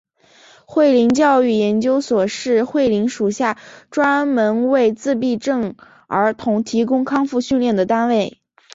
[0.65, 3.59] 慧灵教育研究所是慧灵属下
[3.91, 5.75] 专门为自闭症
[6.07, 8.41] 儿童提供康复训练的单位。